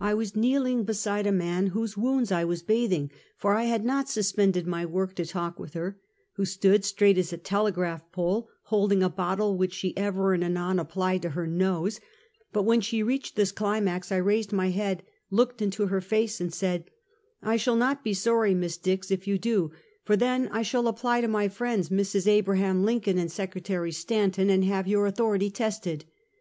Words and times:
I 0.00 0.14
was 0.14 0.34
kneeling 0.34 0.82
beside 0.82 1.28
a 1.28 1.30
man 1.30 1.68
whose 1.68 1.96
wounds 1.96 2.32
I 2.32 2.44
was 2.44 2.60
bathing; 2.60 3.08
for 3.36 3.54
I 3.54 3.66
had 3.66 3.84
not 3.84 4.08
suspended 4.08 4.66
my 4.66 4.84
work 4.84 5.14
to 5.14 5.24
talk 5.24 5.60
with 5.60 5.74
her, 5.74 5.96
who 6.32 6.44
stood, 6.44 6.84
straight 6.84 7.16
as 7.18 7.32
a 7.32 7.36
telegraph 7.38 8.10
pole, 8.10 8.48
hold 8.62 8.90
ing 8.92 9.00
a 9.00 9.08
bottle 9.08 9.56
which 9.56 9.72
she 9.72 9.96
ever 9.96 10.32
and 10.34 10.42
anon 10.42 10.80
applied 10.80 11.22
to 11.22 11.28
her 11.30 11.46
nose; 11.46 12.00
but 12.52 12.64
when 12.64 12.80
she 12.80 13.04
reached 13.04 13.36
this 13.36 13.52
climax, 13.52 14.10
I 14.10 14.16
raised 14.16 14.52
my 14.52 14.70
head, 14.70 15.04
looked 15.30 15.62
into 15.62 15.86
her 15.86 16.00
face, 16.00 16.40
and 16.40 16.52
said:" 16.52 16.90
I 17.40 17.56
shall 17.56 17.76
not 17.76 18.02
be 18.02 18.12
sorry 18.12 18.54
Miss 18.56 18.76
Dix, 18.76 19.08
if 19.12 19.28
you 19.28 19.38
do; 19.38 19.70
for 20.02 20.16
then 20.16 20.48
I 20.48 20.62
shall 20.62 20.88
apply 20.88 21.20
to 21.20 21.28
my 21.28 21.46
friends, 21.46 21.90
Mrs. 21.90 22.26
Abraham 22.26 22.82
Lincoln 22.82 23.18
and 23.18 23.30
Secretary 23.30 23.92
Stanton, 23.92 24.50
and 24.50 24.64
have 24.64 24.88
your 24.88 25.06
authority 25.06 25.48
tested." 25.48 26.06